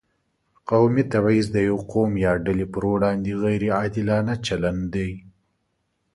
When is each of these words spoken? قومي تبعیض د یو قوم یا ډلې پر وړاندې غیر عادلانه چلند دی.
قومي 0.69 1.03
تبعیض 1.13 1.47
د 1.53 1.57
یو 1.69 1.77
قوم 1.91 2.11
یا 2.25 2.33
ډلې 2.45 2.65
پر 2.73 2.83
وړاندې 2.93 3.31
غیر 3.43 3.63
عادلانه 3.77 4.33
چلند 4.45 4.83
دی. 4.95 5.11